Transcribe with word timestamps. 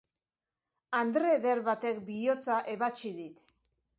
Andre 0.99 1.33
eder 1.33 1.61
batek 1.69 2.01
bihotza 2.09 2.57
ebatsi 2.75 3.15
dit. 3.19 3.39